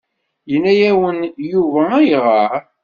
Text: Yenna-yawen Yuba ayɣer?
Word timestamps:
Yenna-yawen 0.51 1.17
Yuba 1.51 1.81
ayɣer? 1.97 2.49